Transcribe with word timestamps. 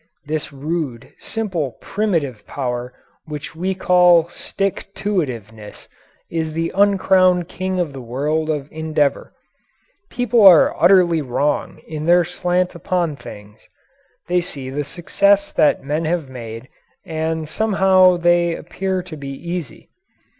This 0.25 0.51
rude, 0.51 1.13
simple, 1.19 1.77
primitive 1.79 2.43
power 2.47 2.91
which 3.25 3.55
we 3.55 3.75
call 3.75 4.27
"stick 4.29 4.87
to 4.95 5.21
it 5.21 5.29
iveness" 5.29 5.87
is 6.31 6.53
the 6.53 6.71
uncrowned 6.73 7.47
king 7.47 7.79
of 7.79 7.93
the 7.93 8.01
world 8.01 8.49
of 8.49 8.67
endeavour. 8.71 9.31
People 10.09 10.41
are 10.41 10.75
utterly 10.83 11.21
wrong 11.21 11.77
in 11.87 12.07
their 12.07 12.25
slant 12.25 12.73
upon 12.73 13.15
things. 13.15 13.69
They 14.27 14.41
see 14.41 14.71
the 14.71 14.85
successes 14.85 15.53
that 15.53 15.83
men 15.83 16.05
have 16.05 16.27
made 16.29 16.67
and 17.05 17.47
somehow 17.47 18.17
they 18.17 18.55
appear 18.55 19.03
to 19.03 19.15
be 19.15 19.29
easy. 19.29 19.91